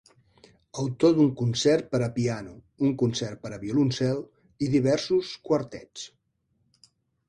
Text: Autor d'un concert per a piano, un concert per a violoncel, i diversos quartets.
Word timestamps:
Autor 0.83 1.13
d'un 1.19 1.29
concert 1.41 1.91
per 1.91 1.99
a 2.07 2.09
piano, 2.17 2.55
un 2.89 2.97
concert 3.03 3.45
per 3.45 3.55
a 3.59 3.63
violoncel, 3.67 4.27
i 4.69 4.75
diversos 4.79 5.39
quartets. 5.51 6.13